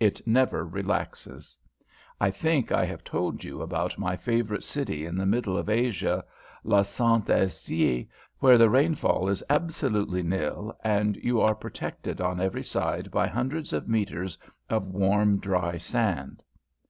[0.00, 1.54] It never relaxes.
[2.18, 6.24] I think I have told you about my favourite city in the middle of Asia,
[6.64, 8.08] la sainte Asie,
[8.38, 13.74] where the rainfall is absolutely nil, and you are protected on every side by hundreds
[13.74, 14.38] of metres
[14.70, 16.42] of warm, dry sand.